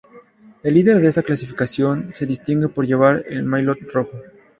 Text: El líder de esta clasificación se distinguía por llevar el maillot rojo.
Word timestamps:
El 0.63 0.73
líder 0.73 0.99
de 0.99 1.09
esta 1.09 1.21
clasificación 1.21 2.09
se 2.15 2.25
distinguía 2.25 2.69
por 2.69 2.87
llevar 2.87 3.23
el 3.29 3.43
maillot 3.43 3.81
rojo. 3.93 4.19